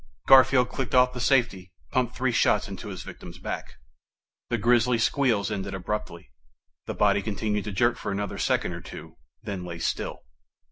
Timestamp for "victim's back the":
3.03-4.57